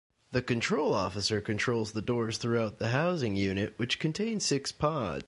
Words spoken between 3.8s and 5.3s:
contains six pods.